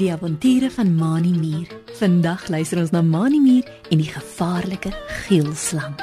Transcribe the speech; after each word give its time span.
Die 0.00 0.12
avonture 0.12 0.70
van 0.70 0.94
Mani 0.94 1.32
Mier. 1.38 1.66
Vandag 1.98 2.48
luister 2.48 2.78
ons 2.80 2.90
na 2.90 3.02
Mani 3.02 3.40
Mier 3.40 3.66
en 3.90 3.98
die 4.00 4.08
gevaarlike 4.08 4.94
geelslang. 5.26 5.94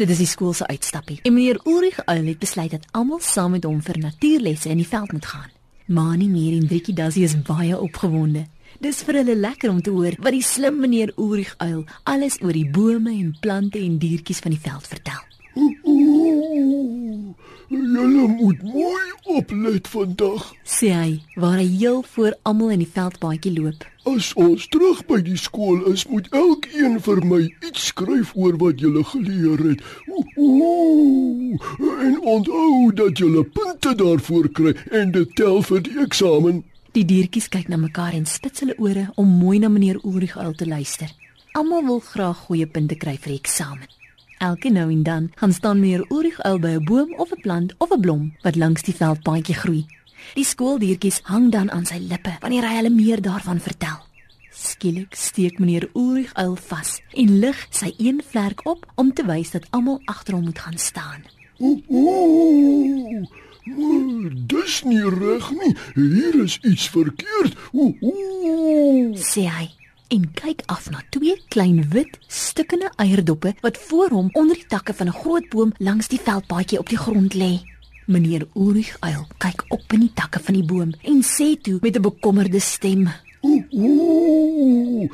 Dit 0.00 0.08
is 0.08 0.20
die 0.20 0.26
skool 0.28 0.52
se 0.52 0.66
uitstappie. 0.66 1.18
En 1.22 1.32
meneer 1.32 1.60
Ulrich 1.64 2.04
Uil 2.04 2.24
het 2.24 2.38
besluit 2.38 2.70
dat 2.70 2.86
almal 2.90 3.20
saam 3.20 3.50
met 3.50 3.64
hom 3.64 3.82
vir 3.84 3.98
natuurlesse 3.98 4.68
in 4.68 4.80
die 4.80 4.88
veld 4.88 5.12
moet 5.12 5.26
gaan. 5.26 5.50
Mani 5.86 6.28
Mier 6.28 6.54
en 6.56 6.68
Driekie 6.68 6.94
Dassie 6.94 7.24
is 7.24 7.42
baie 7.42 7.80
opgewonde. 7.80 8.46
Dis 8.78 9.02
vir 9.02 9.20
hulle 9.20 9.36
lekker 9.36 9.70
om 9.70 9.82
te 9.82 9.90
hoor 9.90 10.14
wat 10.18 10.36
die 10.36 10.44
slim 10.46 10.78
meneer 10.80 11.12
Ulrich 11.16 11.54
Uil 11.58 11.84
alles 12.04 12.38
oor 12.42 12.54
die 12.54 12.68
bome 12.70 13.10
en 13.10 13.34
plante 13.40 13.78
en 13.82 13.98
diertjies 13.98 14.38
van 14.44 14.54
die 14.54 14.62
veld 14.62 14.86
vertel. 14.86 15.20
Julle 17.70 18.26
moet 18.28 18.62
mooi 18.62 19.10
oplet 19.24 19.88
vandag. 19.88 20.46
Sê 20.64 20.90
hy, 20.94 21.10
waar 21.34 21.58
hy 21.58 21.66
heel 21.66 22.02
voor 22.14 22.34
almal 22.42 22.72
in 22.74 22.82
die 22.82 22.92
veldpaadjie 22.94 23.52
loop. 23.58 23.84
As 24.10 24.30
ons 24.40 24.64
terug 24.72 25.02
by 25.06 25.20
die 25.22 25.36
skool 25.38 25.84
is, 25.92 26.06
moet 26.10 26.26
elkeen 26.34 26.96
vir 27.04 27.20
my 27.26 27.40
iets 27.66 27.90
skryf 27.92 28.32
oor 28.34 28.56
wat 28.62 28.80
julle 28.82 29.04
geleer 29.12 29.60
het. 29.68 29.84
Ooh, 30.08 31.68
en 32.06 32.18
onthou 32.34 32.90
dat 33.02 33.20
julle 33.22 33.44
punte 33.44 33.94
daarvoor 34.02 34.50
kry 34.56 34.74
en 34.90 35.12
dit 35.14 35.36
tel 35.38 35.62
vir 35.68 35.84
die 35.86 35.98
eksamen. 36.06 36.64
Die 36.90 37.04
diertjies 37.06 37.46
kyk 37.46 37.68
na 37.70 37.76
mekaar 37.78 38.16
en 38.18 38.24
spits 38.26 38.64
hulle 38.64 38.74
ore 38.82 39.04
om 39.14 39.28
mooi 39.38 39.60
na 39.62 39.68
meneer 39.70 40.00
Ulrich 40.02 40.34
Uil 40.34 40.56
te 40.58 40.66
luister. 40.66 41.06
Almal 41.54 41.84
wil 41.86 42.00
graag 42.02 42.40
goeie 42.48 42.66
punte 42.66 42.96
kry 42.98 43.14
vir 43.14 43.30
die 43.30 43.38
eksamen. 43.38 43.86
Elke 44.42 44.72
nou 44.74 44.88
en 44.90 45.04
dan 45.06 45.28
gaan 45.38 45.54
staan 45.54 45.78
meneer 45.78 46.02
Ulrich 46.10 46.40
Uil 46.42 46.58
by 46.58 46.72
'n 46.74 46.84
boom 46.84 47.14
of 47.14 47.30
'n 47.30 47.40
plant 47.44 47.74
of 47.78 47.92
'n 47.92 48.00
blom 48.00 48.32
wat 48.42 48.56
langs 48.56 48.82
die 48.82 48.94
veldpaadjie 48.94 49.54
groei. 49.54 49.86
Die 50.34 50.44
skooldiertjies 50.44 51.20
hang 51.22 51.52
dan 51.52 51.70
aan 51.70 51.86
sy 51.86 51.98
lippe 51.98 52.36
wanneer 52.40 52.66
hy 52.66 52.74
hulle 52.76 52.90
meer 52.90 53.22
daarvan 53.22 53.60
vertel. 53.60 53.98
Skielik 54.50 55.14
steek 55.14 55.58
meneer 55.58 55.90
Ulrich 55.94 56.34
Uil 56.34 56.56
vas 56.56 57.00
en 57.14 57.38
lig 57.38 57.66
sy 57.70 57.94
een 57.98 58.22
vlerk 58.30 58.66
op 58.66 58.86
om 58.96 59.14
te 59.14 59.22
wys 59.26 59.50
dat 59.50 59.66
almal 59.70 60.00
agter 60.04 60.34
hom 60.34 60.44
moet 60.44 60.58
gaan 60.58 60.78
staan. 60.78 61.22
Ooh, 61.60 63.26
dis 64.46 64.82
nie 64.84 65.04
reg 65.04 65.50
nie. 65.50 65.74
Hier 65.94 66.42
is 66.42 66.58
iets 66.62 66.88
verkeerd. 66.88 67.56
Ooh. 67.72 69.14
sê 69.14 69.46
hy 69.46 69.68
en 70.10 70.24
kyk 70.34 70.62
af 70.66 70.88
na 70.90 71.02
twee 71.14 71.36
klein 71.54 71.84
wit 71.92 72.18
stukkende 72.26 72.90
eierdoppe 72.98 73.54
wat 73.62 73.78
voor 73.78 74.10
hom 74.10 74.30
onder 74.32 74.58
die 74.58 74.66
takke 74.66 74.94
van 74.94 75.06
'n 75.08 75.20
groot 75.22 75.48
boom 75.50 75.72
langs 75.78 76.08
die 76.08 76.20
veldpaadjie 76.20 76.78
op 76.78 76.88
die 76.88 76.98
grond 76.98 77.34
lê. 77.34 77.62
Meneer 78.06 78.46
Ulrich 78.54 78.96
Uil 79.00 79.26
kyk 79.38 79.64
op 79.68 79.92
in 79.92 80.00
die 80.00 80.14
takke 80.14 80.40
van 80.40 80.54
die 80.54 80.64
boom 80.64 80.92
en 81.02 81.22
sê 81.22 81.60
toe 81.62 81.78
met 81.80 81.96
'n 81.96 82.02
bekommerde 82.02 82.60
stem: 82.60 83.08
Ooh, 83.40 85.10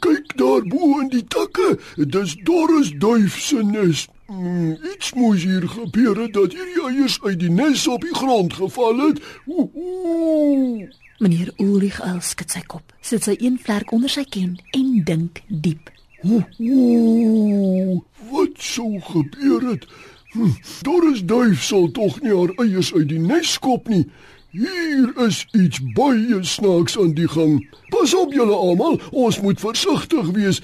kyk 0.00 0.36
daar 0.36 0.62
bo 0.62 1.00
in 1.00 1.08
die 1.08 1.24
takke. 1.24 1.78
Dis 1.96 2.36
Doris 2.42 2.90
duif 2.98 3.38
se 3.38 3.62
nes. 3.62 4.08
Hmm, 4.30 4.76
iets 4.94 5.12
moes 5.12 5.42
hier 5.42 5.68
gebeur 5.68 6.16
het 6.22 6.32
dat 6.32 6.52
hierdie 6.54 6.82
eiers 6.86 7.16
uit 7.22 7.40
die 7.40 7.50
nes 7.50 7.86
op 7.90 8.04
die 8.06 8.14
grond 8.14 8.52
geval 8.52 9.00
het. 9.08 9.18
Ooh. 9.46 10.86
Meneer 11.18 11.50
Ulrich 11.56 11.98
Uil 12.00 12.20
skud 12.22 12.54
sy 12.54 12.62
kop, 12.62 12.94
sit 13.02 13.26
sy 13.26 13.34
een 13.40 13.58
vlerk 13.58 13.90
onder 13.90 14.12
sy 14.12 14.22
kin 14.22 14.52
en 14.70 14.92
dink 15.08 15.42
diep. 15.48 15.90
Ooh, 16.22 17.98
wat 18.30 18.54
sou 18.62 19.00
gebeur 19.08 19.66
het? 19.72 19.88
Hm, 20.36 20.54
Doris 20.86 21.24
duif 21.26 21.66
sal 21.66 21.90
tog 21.90 22.20
nie 22.22 22.30
haar 22.30 22.54
eiers 22.62 22.94
uit 22.94 23.08
die 23.10 23.18
nes 23.18 23.56
skop 23.58 23.90
nie. 23.90 24.04
Hier 24.50 25.12
is 25.22 25.44
iets 25.54 25.78
baie 25.94 26.40
snaaks 26.42 26.96
aan 26.98 27.12
die 27.14 27.28
gang. 27.30 27.60
Pas 27.94 28.14
op 28.18 28.32
julle 28.34 28.54
almal, 28.54 28.96
ons 29.10 29.36
moet 29.40 29.60
versigtig 29.62 30.32
wees. 30.34 30.58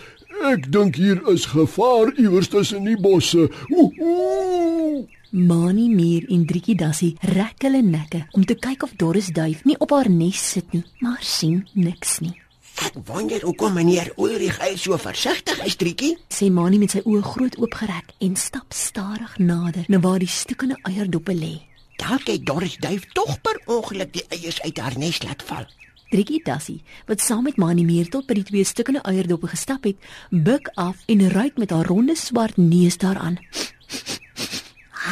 Ek 0.50 0.66
dink 0.74 0.98
hier 0.98 1.20
is 1.30 1.46
gevaar 1.52 2.10
iewers 2.18 2.50
tussen 2.50 2.82
die 2.84 2.96
bosse. 2.98 3.46
Ooh. 3.70 5.04
Mani 5.30 5.86
Mier 5.92 6.26
en 6.34 6.42
Driekie 6.50 6.74
Dassie 6.74 7.12
rek 7.30 7.62
hulle 7.62 7.84
nekke 7.86 8.24
om 8.34 8.42
te 8.42 8.56
kyk 8.58 8.82
of 8.88 8.96
Doris 8.98 9.30
duif 9.30 9.62
nie 9.68 9.78
op 9.78 9.94
haar 9.94 10.10
nes 10.10 10.42
sit 10.50 10.74
nie, 10.74 10.82
maar 10.98 11.22
sien 11.22 11.62
niks 11.78 12.18
nie. 12.24 12.34
Ek 12.82 12.98
wonder 13.06 13.46
hoekom 13.46 13.78
meneer 13.78 14.10
Ulrich 14.18 14.58
hy 14.64 14.74
so 14.74 14.98
versigtig 14.98 15.62
is, 15.62 15.78
Triekie. 15.78 16.16
Sê 16.26 16.50
Mani 16.50 16.82
met 16.82 16.98
sy 16.98 17.06
oë 17.06 17.22
groot 17.22 17.62
oopgerek 17.62 18.16
en 18.18 18.34
stap 18.34 18.74
stadig 18.74 19.38
nader 19.38 19.86
na 19.86 20.02
waar 20.02 20.18
die 20.18 20.30
stukkende 20.30 20.82
eierdoppe 20.82 21.38
lê. 21.38 21.54
Dalk 21.96 22.26
het 22.26 22.46
Doris 22.46 22.76
duif 22.76 23.06
tog 23.12 23.40
per 23.40 23.60
ongeluk 23.64 24.12
die 24.12 24.24
eiers 24.28 24.60
uit 24.62 24.78
haar 24.78 24.98
nes 24.98 25.22
laat 25.22 25.42
val. 25.42 25.66
Driekie 26.10 26.42
Dassie, 26.44 26.82
wat 27.06 27.20
saam 27.20 27.42
met 27.42 27.56
Mani 27.56 27.84
Mier 27.84 28.06
tot 28.08 28.28
by 28.28 28.36
die 28.38 28.46
twee 28.46 28.64
stukkende 28.64 29.02
eierdoppe 29.02 29.50
gestap 29.50 29.88
het, 29.88 29.96
buig 30.30 30.68
af 30.78 31.02
en 31.10 31.24
ruik 31.32 31.58
met 31.58 31.72
haar 31.74 31.88
ronde 31.90 32.14
swart 32.16 32.56
neus 32.56 32.98
daaraan. 33.02 33.40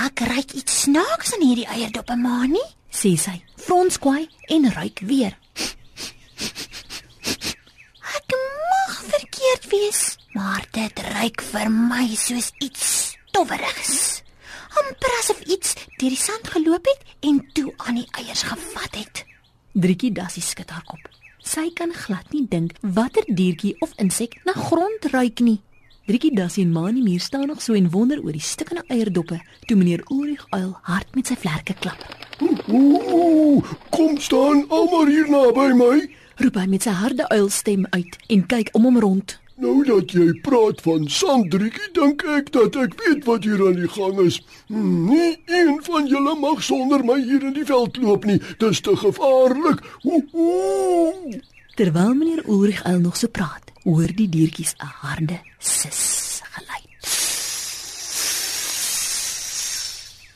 Ek 0.05 0.23
ruik 0.27 0.55
iets 0.55 0.83
snaaks 0.85 1.35
in 1.35 1.47
hierdie 1.49 1.67
eierdoppe, 1.67 2.17
Mani. 2.17 2.63
Sê 2.95 3.17
sy, 3.19 3.35
frons 3.59 3.99
kwai 3.99 4.29
en 4.55 4.71
ruik 4.71 5.03
weer. 5.09 5.35
Ek 8.15 8.37
mag 8.39 8.99
verkeerd 9.11 9.71
wees, 9.73 10.03
maar 10.39 10.63
dit 10.71 11.07
ruik 11.15 11.43
vir 11.51 11.73
my 11.75 12.07
soos 12.15 12.53
iets 12.63 12.87
stowwerigs. 13.27 14.14
Amper 14.83 15.19
asof 15.21 15.41
iets 15.47 15.75
deur 15.99 16.13
die 16.13 16.21
sand 16.21 16.49
geloop 16.55 16.87
het 16.91 17.05
en 17.21 17.41
toe 17.53 17.73
aan 17.77 18.01
die 18.01 18.09
eiers 18.21 18.43
gevat 18.43 18.97
het. 18.99 19.25
Driekie 19.73 20.13
Dassie 20.15 20.43
skud 20.43 20.71
haar 20.71 20.85
kop. 20.87 21.11
Sy 21.45 21.69
kan 21.77 21.93
glad 21.93 22.33
nie 22.33 22.47
dink 22.49 22.77
watter 22.81 23.25
diertjie 23.29 23.75
of 23.85 23.93
insek 24.01 24.39
na 24.47 24.55
grond 24.57 25.11
ruik 25.13 25.43
nie. 25.45 25.61
Driekie 26.09 26.35
Dassie 26.37 26.65
en 26.65 26.73
Mani 26.73 27.03
Mier 27.03 27.21
staan 27.21 27.47
nog 27.47 27.63
so 27.63 27.75
en 27.75 27.91
wonder 27.91 28.21
oor 28.23 28.33
die 28.33 28.45
stukkende 28.45 28.85
eierdoppe 28.93 29.41
toe 29.67 29.77
meneer 29.77 30.05
Ulrich 30.13 30.45
Uil 30.53 30.75
hard 30.83 31.15
met 31.15 31.31
sy 31.31 31.37
vlerke 31.41 31.77
klap. 31.81 32.01
Ooh, 32.69 33.65
kom 33.91 34.19
staan 34.21 34.65
almal 34.69 35.07
hier 35.07 35.31
naby 35.31 35.71
my. 35.79 35.95
Roep 36.41 36.59
hy 36.59 36.67
met 36.67 36.85
sy 36.85 36.93
harde 36.99 37.29
uilstem 37.31 37.87
uit 37.95 38.19
en 38.29 38.47
kyk 38.51 38.73
om 38.75 38.89
hom 38.89 39.01
rond. 39.01 39.39
Nou 39.65 39.81
dat 39.81 40.11
jy 40.13 40.27
praat 40.45 40.83
van 40.85 41.07
Sandrietjie, 41.09 41.87
dink 41.97 42.21
ek 42.29 42.51
dat 42.53 42.75
ek 42.77 42.99
weet 43.01 43.23
wat 43.25 43.47
hier 43.49 43.63
aan 43.65 43.79
die 43.79 43.89
gang 43.89 44.19
is. 44.21 44.37
Nie 44.69 45.39
een 45.49 45.79
van 45.87 46.09
julle 46.11 46.35
mag 46.37 46.61
sonder 46.67 47.01
my 47.01 47.17
hier 47.23 47.47
in 47.49 47.55
die 47.57 47.65
veld 47.65 47.97
loop 48.03 48.27
nie. 48.29 48.37
Dis 48.61 48.83
te 48.85 48.93
gevaarlik. 49.01 49.81
Ooh. 50.05 51.33
Terwyl 51.81 52.13
meneer 52.13 52.45
Ulrich 52.45 52.85
Uil 52.85 53.01
nog 53.07 53.17
so 53.17 53.33
praat, 53.33 53.73
hoor 53.89 54.13
die 54.13 54.29
diertjies 54.29 54.77
'n 54.77 54.93
harde 55.01 55.41
sis 55.59 56.43
geluid. 56.53 57.09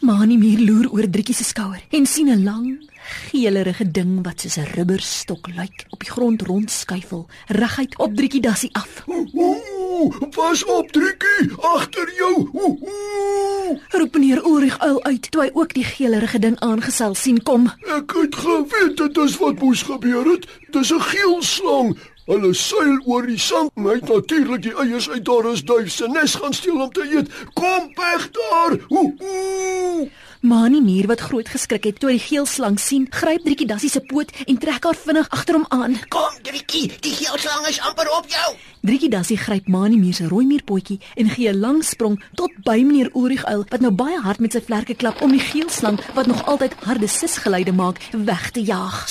Mani 0.00 0.38
Mier 0.38 0.60
loer 0.64 0.88
oor 0.90 1.10
Driekie 1.10 1.34
se 1.34 1.44
skouer 1.44 1.84
en 1.90 2.06
sien 2.06 2.32
'n 2.32 2.44
lang, 2.44 2.80
geelerige 3.08 3.90
ding 3.90 4.24
wat 4.24 4.40
soos 4.40 4.56
'n 4.56 4.70
rubberstok 4.74 5.46
lyk 5.46 5.86
op 5.88 6.00
die 6.00 6.10
grond 6.10 6.42
rondskuifel, 6.42 7.26
reguit 7.46 7.98
op 7.98 8.14
Driekie 8.14 8.40
Dassie 8.40 8.70
af. 8.72 9.04
Ooh, 9.06 10.28
pas 10.30 10.64
op, 10.64 10.92
Driekie, 10.92 11.52
agter 11.60 12.12
jou. 12.16 12.48
Ooh. 12.52 13.78
Roep 13.88 14.12
meneer 14.12 14.44
Ulrich 14.44 14.78
Uil 14.78 15.04
uit 15.04 15.30
toe 15.30 15.42
hy 15.42 15.50
ook 15.52 15.74
die 15.74 15.84
geelerige 15.84 16.38
ding 16.38 16.58
aangesel 16.60 17.14
sien 17.14 17.42
kom. 17.42 17.66
Ek 17.96 18.12
het 18.22 18.34
geweet 18.34 18.96
dit 18.96 19.16
is 19.16 19.36
wat 19.36 19.58
moes 19.60 19.82
gebeur 19.82 20.24
het. 20.32 20.46
Dis 20.70 20.92
'n 20.92 21.00
geelslang. 21.00 21.98
Hulle 22.28 22.50
seil 22.52 22.98
oor 23.08 23.24
die 23.24 23.38
sand. 23.40 23.72
Hy 23.80 23.94
het 23.96 24.10
natuurlik 24.12 24.60
die 24.66 24.74
eiers 24.76 25.06
uit 25.08 25.24
Doris 25.24 25.62
duif 25.64 25.88
se 25.88 26.08
nes 26.12 26.34
gaan 26.36 26.52
steel 26.52 26.82
om 26.84 26.90
te 26.92 27.06
eet. 27.08 27.30
Kom 27.56 27.86
weg 27.96 28.26
daar. 28.36 28.76
Ooh. 28.92 30.10
Mani 30.44 30.82
Mier 30.84 31.08
wat 31.08 31.24
groot 31.24 31.48
geskrik 31.48 31.88
het 31.88 31.96
toe 31.98 32.10
hy 32.12 32.18
die 32.18 32.26
geelslang 32.26 32.76
sien, 32.78 33.06
gryp 33.10 33.46
Driekie 33.46 33.66
Dassie 33.66 33.88
se 33.90 34.02
poot 34.04 34.28
en 34.44 34.58
trek 34.60 34.84
haar 34.84 34.98
vinnig 35.00 35.30
agter 35.34 35.56
hom 35.56 35.64
aan. 35.74 35.96
Kom, 36.12 36.36
Triekie, 36.44 36.92
die 37.00 37.14
geelslang 37.16 37.64
is 37.66 37.80
amper 37.80 38.12
op 38.14 38.28
jou. 38.30 38.52
Driekie 38.84 39.10
Dassie 39.10 39.40
gryp 39.40 39.66
Mani 39.72 39.96
Mier 39.96 40.14
se 40.14 40.28
rooi 40.28 40.44
muurpotjie 40.46 41.00
en 41.16 41.32
gee 41.32 41.48
'n 41.48 41.58
lang 41.58 41.82
sprong 41.84 42.20
tot 42.34 42.52
by 42.62 42.84
meneer 42.84 43.10
Ulrich 43.14 43.44
Uil 43.48 43.64
wat 43.68 43.80
nou 43.80 43.90
baie 43.90 44.20
hard 44.20 44.38
met 44.38 44.52
sy 44.52 44.60
vlerke 44.60 44.94
klap 44.94 45.22
om 45.22 45.32
die 45.32 45.40
geelslang 45.40 45.98
wat 46.14 46.26
nog 46.26 46.44
altyd 46.46 46.76
harde 46.84 47.08
sisgeluide 47.08 47.72
maak 47.72 47.98
weg 48.12 48.50
te 48.50 48.60
jaag. 48.60 49.08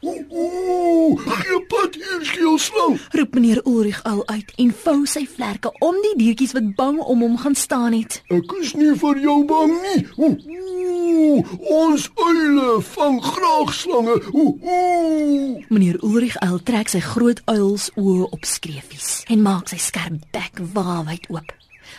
Ooh, 0.00 1.18
gee 1.18 1.60
pad 1.66 1.94
hier 1.94 2.22
geelslang. 2.22 3.00
Roep 3.10 3.34
meneer 3.34 3.60
Ulrich 3.66 4.02
Uil 4.02 4.22
uit 4.26 4.52
en 4.56 4.70
vou 4.82 5.06
sy 5.10 5.24
vlerke 5.26 5.72
om 5.82 5.96
die 6.04 6.14
diertjies 6.20 6.54
wat 6.54 6.68
bang 6.78 7.00
om 7.02 7.24
hom 7.26 7.34
gaan 7.42 7.56
staan 7.58 7.96
het. 7.96 8.20
Ek 8.30 8.52
is 8.60 8.76
nie 8.78 8.94
vir 9.00 9.18
jou 9.24 9.38
bang 9.48 9.74
nie. 9.82 10.04
Ooh. 10.22 11.42
Ons 11.74 12.06
uile 12.14 12.78
vang 12.92 13.18
graag 13.26 13.74
slange. 13.74 14.16
Ooh. 14.32 15.58
Meneer 15.68 15.98
Ulrich 16.06 16.38
Uil 16.46 16.62
trek 16.62 16.94
sy 16.94 17.02
groot 17.02 17.42
uils 17.50 17.90
oë 17.98 18.30
op 18.30 18.46
skreefies 18.46 19.24
en 19.26 19.42
maak 19.42 19.66
sy 19.72 19.80
skerp 19.82 20.22
bek 20.30 20.62
waawyd 20.74 21.26
oop. 21.34 21.50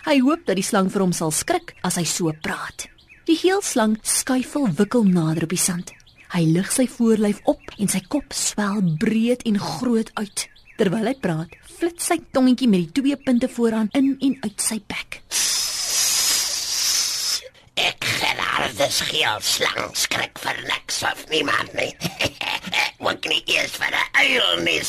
Hy 0.07 0.21
hoop 0.23 0.47
dat 0.47 0.55
die 0.55 0.63
slang 0.63 0.87
vir 0.87 1.03
hom 1.03 1.11
sal 1.11 1.35
skrik 1.35 1.75
as 1.83 1.99
hy 1.99 2.07
so 2.07 2.31
praat. 2.31 2.87
Die 3.27 3.35
geelslang 3.37 3.99
skuifel 4.07 4.71
wikkel 4.79 5.03
nader 5.03 5.49
op 5.49 5.51
die 5.51 5.59
sand. 5.59 5.91
Hy 6.29 6.43
lig 6.45 6.69
sy 6.69 6.85
voorlyf 6.85 7.39
op 7.49 7.71
en 7.81 7.89
sy 7.89 8.03
kop 8.05 8.35
swel 8.37 8.83
breed 9.01 9.41
en 9.49 9.57
groot 9.57 10.11
uit. 10.19 10.43
Terwyl 10.77 11.09
hy 11.09 11.15
praat, 11.17 11.55
flits 11.79 12.11
sy 12.11 12.19
tongetjie 12.35 12.69
met 12.69 12.85
die 12.85 13.01
twee 13.01 13.17
punte 13.17 13.49
vooraan 13.49 13.89
in 13.97 14.11
en 14.21 14.35
uit 14.45 14.61
sy 14.61 14.77
bek. 14.93 15.23
Ek 17.79 18.05
Gerardus 18.19 19.01
geelslang 19.09 19.95
skrik 19.97 20.37
vir 20.43 20.61
niks 20.69 21.01
of 21.09 21.25
niemand 21.33 21.73
nie. 21.79 21.91
Wat 23.05 23.25
nie 23.25 23.41
eers 23.55 23.79
vir 23.81 23.89
'n 23.89 24.07
uil 24.27 24.63
nie. 24.67 24.83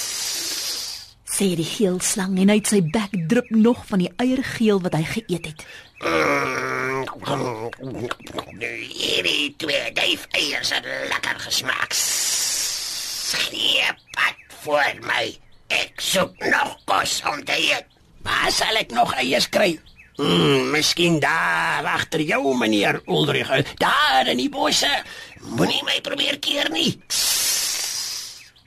Sê 1.40 1.54
die 1.56 1.64
geelslang 1.64 2.34
en 2.36 2.50
uit 2.52 2.68
sy 2.68 2.82
bek 2.84 3.14
drup 3.30 3.46
nog 3.48 3.78
van 3.88 4.02
die 4.02 4.10
eiergeel 4.20 4.82
wat 4.84 4.92
hy 4.92 5.06
geëet 5.08 5.46
het. 5.48 5.62
Hierdie 8.60 9.46
twee 9.56 9.86
duif 9.96 10.26
eiers 10.36 10.74
het 10.76 10.84
lekker 10.84 11.40
gesmaak. 11.46 11.96
Gee 13.46 13.88
pad 14.12 14.44
voor 14.66 15.00
my. 15.08 15.24
Ek 15.80 16.04
soek 16.04 16.36
nog 16.44 16.76
kos 16.84 17.22
om 17.32 17.40
te 17.48 17.56
eet. 17.56 17.88
Waar 18.20 18.52
sal 18.52 18.76
ek 18.84 18.92
nog 18.92 19.16
eiers 19.16 19.48
kry? 19.48 19.78
Hmm, 20.20 20.68
miskien 20.76 21.22
daar 21.24 21.88
agter 21.96 22.20
jou 22.20 22.52
meneer 22.52 23.00
Ulrich, 23.08 23.48
daar 23.80 24.28
in 24.28 24.44
die 24.44 24.52
bosse. 24.52 24.92
Moenie 25.56 25.80
my 25.88 26.02
probeer 26.04 26.36
keer 26.36 26.68
nie. 26.68 26.98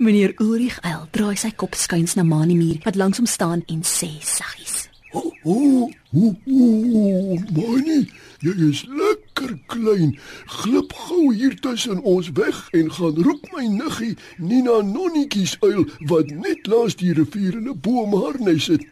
Meneer 0.03 0.33
Ulrich 0.37 0.79
Uil 0.83 1.05
draai 1.15 1.37
sy 1.39 1.53
kop 1.55 1.77
skuins 1.79 2.17
na 2.17 2.25
Mani 2.27 2.57
Muur 2.59 2.81
wat 2.83 2.97
langs 2.99 3.21
hom 3.21 3.27
staan 3.29 3.61
en 3.71 3.85
sê 3.87 4.09
saggies: 4.19 4.89
Ooh, 5.15 5.31
ooh, 5.47 5.93
ooh, 6.11 6.35
ooh, 6.43 7.37
Manie, 7.55 8.09
jy 8.43 8.55
is 8.65 8.81
lekker 8.99 9.53
klein. 9.71 10.11
Glip 10.57 10.91
gou 11.05 11.29
hier 11.31 11.55
tussen 11.63 12.01
ons 12.03 12.33
weg 12.35 12.59
en 12.75 12.91
gaan 12.97 13.21
roep 13.27 13.47
my 13.55 13.63
niggie 13.77 14.17
Nina 14.43 14.81
Nonnetjies 14.89 15.55
uil 15.63 15.87
wat 16.11 16.35
net 16.35 16.67
langs 16.67 16.99
die 16.99 17.13
rivier 17.15 17.55
in 17.61 17.71
'n 17.71 17.79
boom 17.79 18.11
haar 18.25 18.41
nes 18.43 18.67
het. 18.73 18.83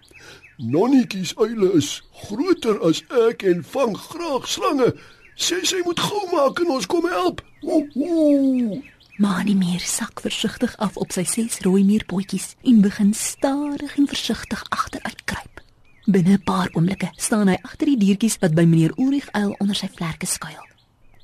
Nonnetjies 0.64 1.36
uile 1.36 1.74
is 1.81 1.92
groter 2.24 2.80
as 2.88 3.04
ek 3.28 3.44
en 3.44 3.68
vang 3.74 3.98
graag 3.98 4.48
slange. 4.48 4.96
Sê 5.36 5.60
sy 5.66 5.84
moet 5.84 6.00
gou 6.00 6.24
maak 6.31 6.64
en 6.64 6.72
ons 6.72 6.88
kom 6.88 7.04
help. 7.04 7.44
Ooh, 7.68 7.88
ooh. 8.00 8.80
Mani 9.21 9.53
Muur 9.53 9.79
sak 9.79 10.21
versigtig 10.21 10.71
af 10.81 10.95
op 10.97 11.12
sy 11.13 11.21
ses 11.29 11.59
rooi 11.62 11.83
muurpotjies 11.85 12.56
en 12.65 12.79
begin 12.81 13.12
stadig 13.13 13.91
en 14.00 14.07
versigtig 14.09 14.63
agteruit 14.73 15.21
kruip. 15.29 15.62
Binne 16.06 16.33
'n 16.38 16.44
paar 16.44 16.69
oomblikke 16.73 17.09
staan 17.15 17.47
hy 17.47 17.57
agter 17.62 17.85
die 17.85 17.97
diertjies 17.97 18.39
wat 18.41 18.56
by 18.56 18.65
meneer 18.65 18.94
Ulrich 18.97 19.29
Uil 19.31 19.53
onder 19.59 19.75
sy 19.75 19.89
vlerke 19.94 20.25
skuil. 20.25 20.65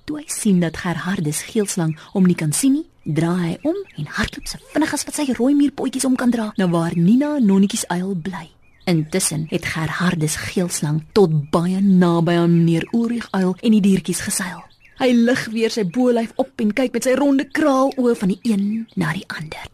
Toe 0.05 0.17
hy 0.17 0.25
sien 0.27 0.59
dat 0.59 0.77
Gerhardus 0.77 1.41
geelslang 1.41 1.97
hom 2.13 2.25
nie 2.25 2.35
kan 2.35 2.53
sien 2.53 2.73
nie, 2.73 2.85
draai 3.03 3.49
hy 3.49 3.57
om 3.63 3.77
en 3.97 4.05
hardloop 4.05 4.47
so 4.47 4.57
vinnig 4.73 4.93
as 4.93 5.03
wat 5.03 5.15
sy 5.15 5.33
rooi 5.33 5.55
muurpotjies 5.55 6.05
om 6.05 6.15
kan 6.15 6.29
dra 6.29 6.53
na 6.57 6.67
waar 6.67 6.93
Nina 6.95 7.39
Nonnetjies 7.39 7.87
Uil 7.89 8.13
bly. 8.15 8.49
Intussen 8.85 9.47
het 9.49 9.65
Gerhardus 9.65 10.35
geelslang 10.35 11.03
tot 11.13 11.49
baie 11.49 11.81
naby 11.81 12.31
aan 12.31 12.57
meneer 12.57 12.87
Ulrich 12.93 13.27
Uil 13.31 13.55
en 13.61 13.71
die 13.71 13.81
diertjies 13.81 14.19
geseil. 14.19 14.66
Hy 14.97 15.11
lig 15.13 15.43
weer 15.53 15.73
sy 15.73 15.83
bolyf 15.85 16.31
op 16.41 16.63
en 16.63 16.71
kyk 16.73 16.95
met 16.95 17.05
sy 17.05 17.13
ronde 17.19 17.45
kraal 17.53 17.91
oë 18.01 18.15
van 18.17 18.31
die 18.33 18.39
een 18.49 18.63
na 18.97 19.11
die 19.13 19.25
ander. 19.29 19.67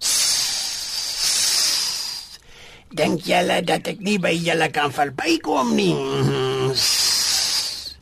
Dink 2.93 3.23
julle 3.25 3.61
dat 3.65 3.87
ek 3.89 4.03
nie 4.05 4.19
by 4.21 4.33
julle 4.35 4.67
kan 4.75 4.91
verbykom 4.93 5.71
nie? 5.77 5.95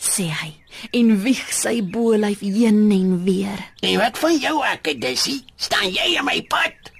Sê 0.02 0.28
hy 0.42 0.50
en 0.98 1.14
wieg 1.24 1.54
sy 1.54 1.78
bolyf 1.94 2.42
heen 2.42 2.90
en 2.92 3.14
weer. 3.24 3.68
En 3.86 4.00
wat 4.02 4.18
van 4.18 4.36
jou 4.42 4.58
akkedissie? 4.66 5.44
Staan 5.62 5.94
jy 5.94 6.18
in 6.18 6.26
my 6.28 6.40
pad? 6.50 6.91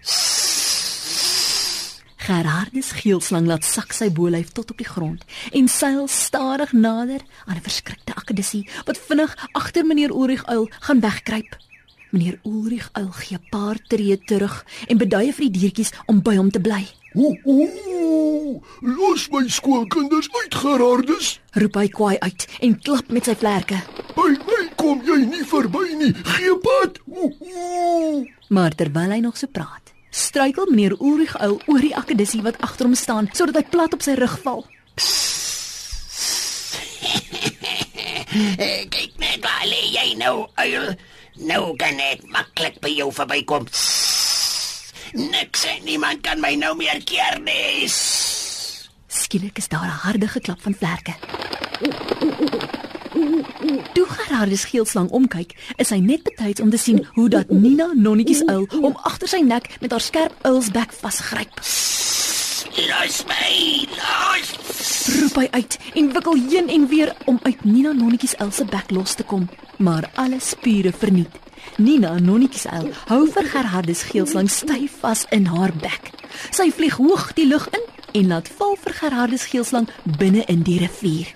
Gerardus 2.22 2.92
geelslang 3.02 3.48
laat 3.50 3.66
sak 3.66 3.96
sy 3.98 4.12
bolyf 4.14 4.52
tot 4.54 4.70
op 4.70 4.78
die 4.78 4.86
grond 4.86 5.24
en 5.58 5.66
seil 5.72 6.04
stadig 6.06 6.70
nader 6.72 7.24
aan 7.50 7.58
'n 7.58 7.66
verskrikte 7.66 8.14
akkedissie 8.14 8.68
wat 8.86 9.02
vinnig 9.08 9.34
agter 9.58 9.86
meneer 9.86 10.14
Ulrich 10.14 10.46
Uil 10.46 10.70
gaan 10.80 11.00
wegkruip. 11.00 11.58
Meneer 12.12 12.40
Ulrich 12.44 12.90
Uil 12.94 13.12
gee 13.12 13.38
'n 13.38 13.50
paar 13.50 13.78
tree 13.88 14.18
terug 14.18 14.66
en 14.88 14.98
beduie 14.98 15.34
vir 15.34 15.46
die 15.50 15.60
diertjies 15.60 15.92
om 16.06 16.22
by 16.22 16.36
hom 16.36 16.52
te 16.52 16.60
bly. 16.60 16.86
Ooh, 17.14 17.38
ooh. 17.44 18.64
Los 18.82 19.30
my 19.30 19.50
skoolkinders 19.50 20.30
uit 20.32 20.56
Gerardus. 20.56 21.40
Roep 21.52 21.76
hy 21.76 21.88
kwaai 21.88 22.20
uit 22.20 22.48
en 22.60 22.80
klap 22.80 23.12
met 23.12 23.26
sy 23.26 23.36
vlerke. 23.36 23.82
By 24.16 24.30
my 24.48 24.70
kom 24.76 25.02
jy 25.04 25.26
nie 25.26 25.44
verby 25.44 25.96
nie. 25.98 26.14
Gee 26.24 26.56
pad. 26.58 27.00
Ooh, 27.08 27.34
ooh. 27.42 28.28
Maar 28.50 28.76
terwyl 28.76 29.12
hy 29.12 29.20
nog 29.20 29.38
so 29.38 29.48
praat, 29.48 29.92
struikel 30.12 30.68
meneer 30.70 30.96
Ulrich 31.00 31.36
Uil 31.40 31.58
oor 31.68 31.80
die 31.82 31.96
akkedissie 31.96 32.42
wat 32.44 32.60
agter 32.62 32.86
hom 32.86 32.96
staan 32.96 33.30
sodat 33.34 33.56
hy 33.56 33.64
plat 33.72 33.94
op 33.96 34.04
sy 34.04 34.14
rug 34.20 34.38
val. 34.44 34.66
Eh, 38.32 38.86
Kyk 38.88 39.18
net 39.20 39.42
waar 39.44 39.66
lê 39.68 39.82
jy 39.92 40.14
nou, 40.16 40.46
uil. 40.56 40.94
Nou 41.44 41.76
kan 41.76 42.00
ek 42.00 42.24
maklik 42.32 42.78
by 42.80 42.88
jou 42.96 43.10
verbykom. 43.12 43.66
Niks 45.20 45.66
en 45.68 45.84
niemand 45.84 46.24
kan 46.24 46.40
my 46.40 46.54
nou 46.56 46.72
meer 46.80 47.04
keer 47.04 47.42
nie. 47.44 47.90
Skielik 49.12 49.58
is 49.60 49.68
daar 49.68 49.84
'n 49.84 50.00
harde 50.08 50.28
geklap 50.28 50.62
van 50.62 50.76
vlerke. 50.80 51.14
Toe 53.94 54.06
Gerardus 54.10 54.64
geelslang 54.66 55.10
omkyk, 55.14 55.54
is 55.78 55.92
hy 55.94 56.00
net 56.02 56.24
betyds 56.26 56.62
om 56.64 56.72
te 56.74 56.80
sien 56.82 57.04
hoe 57.14 57.28
dat 57.30 57.52
Nina 57.54 57.92
Nonnetjies 57.94 58.42
uil 58.50 58.66
hom 58.74 58.96
agter 59.06 59.30
sy 59.30 59.42
nek 59.46 59.68
met 59.84 59.94
haar 59.94 60.02
skerp 60.02 60.48
uilsbek 60.48 60.96
vasgryp. 61.04 61.62
Los 62.88 63.20
my. 63.30 63.52
Los. 64.00 64.50
Roep 65.20 65.38
hy 65.38 65.48
uit 65.52 65.78
en 66.02 66.10
wikkel 66.16 66.42
heen 66.48 66.72
en 66.74 66.88
weer 66.90 67.14
om 67.30 67.38
uit 67.44 67.62
Nina 67.68 67.94
Nonnetjies 67.94 68.38
uil 68.42 68.52
se 68.58 68.66
bek 68.66 68.90
los 68.96 69.14
te 69.20 69.28
kom, 69.28 69.46
maar 69.78 70.10
alle 70.16 70.40
spiere 70.42 70.94
verniet. 70.96 71.38
Nina 71.78 72.16
Nonnetjies 72.18 72.66
uil 72.74 72.90
hou 73.12 73.22
vir 73.36 73.52
Gerardus 73.54 74.06
geelslang 74.10 74.50
styf 74.50 74.98
vas 75.04 75.28
in 75.30 75.46
haar 75.52 75.76
bek. 75.84 76.10
Sy 76.50 76.72
vlieg 76.74 76.98
hoog 76.98 77.34
die 77.38 77.46
lug 77.52 77.70
in 77.70 77.86
en 78.18 78.34
laat 78.34 78.50
val 78.58 78.76
vir 78.82 78.98
Gerardus 79.04 79.46
geelslang 79.54 79.90
binne 80.18 80.48
in 80.50 80.66
die 80.66 80.80
rivier. 80.82 81.30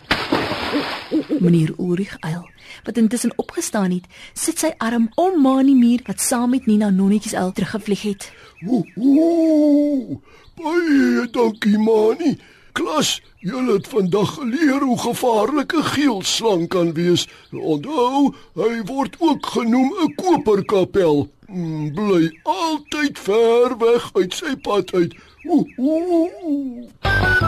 Meneer 1.40 1.74
Ulrich 1.78 2.16
Uil, 2.20 2.50
wat 2.84 2.98
intussen 2.98 3.34
opgestaan 3.36 3.92
het, 3.92 4.06
sit 4.34 4.60
sy 4.60 4.74
arm 4.78 5.10
om 5.16 5.42
Mani 5.42 5.76
Muur 5.76 6.02
wat 6.06 6.22
saam 6.22 6.50
met 6.50 6.66
Nina 6.66 6.90
Nonnetjies 6.90 7.36
uil 7.36 7.52
teruggevlieg 7.52 8.02
het. 8.02 8.32
Ooh, 8.68 8.86
ooh. 8.96 10.22
Baie 10.56 11.30
dankie, 11.32 11.78
Mani. 11.78 12.38
Klas, 12.76 13.22
julle 13.40 13.78
het 13.78 13.88
vandag 13.88 14.34
geleer 14.34 14.82
hoe 14.84 14.98
gevaarlik 15.00 15.74
'n 15.76 15.84
geelslang 15.84 16.68
kan 16.68 16.94
wees. 16.94 17.28
Onthou, 17.52 18.34
hy 18.54 18.82
word 18.86 19.16
ook 19.20 19.46
genoem 19.46 19.94
'n 20.04 20.16
koperkapel. 20.16 21.30
Mm, 21.48 21.94
Bly 21.94 22.40
altyd 22.44 23.20
ver 23.20 23.78
weg 23.78 24.10
uit 24.14 24.34
sy 24.34 24.56
pad 24.56 24.94
uit. 24.94 25.16
Ooh, 25.48 25.68
ooh. 25.78 27.45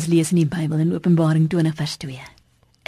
Ons 0.00 0.08
lees 0.08 0.30
in 0.32 0.38
die 0.38 0.48
Bybel 0.48 0.80
in 0.80 0.94
Openbaring 0.96 1.44
20 1.52 1.74
vers 1.76 1.98
2. 2.00 2.20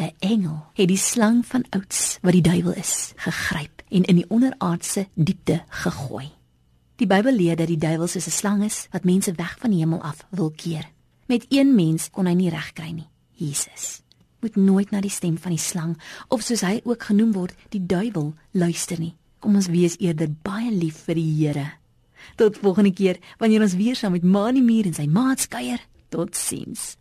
'n 0.00 0.12
Engel 0.24 0.64
het 0.72 0.88
die 0.88 0.96
slang 0.96 1.42
van 1.44 1.66
ouds 1.76 2.16
wat 2.22 2.32
die 2.32 2.40
duiwel 2.40 2.72
is, 2.72 3.12
gegryp 3.16 3.82
en 3.90 4.06
in 4.08 4.16
die 4.16 4.24
onderaardse 4.28 5.04
diepte 5.14 5.58
gegooi. 5.68 6.30
Die 6.96 7.06
Bybel 7.06 7.36
leer 7.36 7.56
dat 7.56 7.68
die 7.68 7.76
duiwel 7.76 8.06
soos 8.08 8.26
'n 8.26 8.30
slang 8.30 8.64
is 8.64 8.88
wat 8.92 9.04
mense 9.04 9.32
weg 9.36 9.58
van 9.60 9.70
die 9.70 9.80
hemel 9.80 10.00
af 10.00 10.24
wil 10.30 10.50
keer. 10.56 10.88
Met 11.26 11.44
een 11.48 11.74
mens 11.74 12.10
kon 12.10 12.26
hy 12.26 12.32
nie 12.32 12.48
regkry 12.48 12.90
nie, 12.90 13.08
Jesus. 13.32 14.00
Moet 14.40 14.56
nooit 14.56 14.90
na 14.90 15.00
die 15.00 15.10
stem 15.10 15.38
van 15.38 15.50
die 15.50 15.60
slang 15.60 16.00
of 16.28 16.40
soos 16.40 16.60
hy 16.60 16.80
ook 16.84 17.02
genoem 17.02 17.32
word, 17.32 17.54
die 17.68 17.86
duiwel 17.86 18.34
luister 18.52 18.98
nie. 18.98 19.14
Kom 19.38 19.54
ons 19.54 19.66
wees 19.66 19.98
eerder 19.98 20.30
baie 20.42 20.70
lief 20.70 20.96
vir 21.04 21.14
die 21.14 21.36
Here. 21.36 21.72
Tot 22.36 22.56
volgende 22.56 22.92
keer 22.92 23.18
wanneer 23.38 23.60
ons 23.60 23.76
weer 23.76 23.96
saam 23.96 24.12
met 24.12 24.22
Mani 24.22 24.62
Muur 24.62 24.86
en 24.86 24.94
sy 24.94 25.06
maats 25.06 25.48
kuier. 25.48 25.80
Tot 26.12 26.36
ziens. 26.36 26.96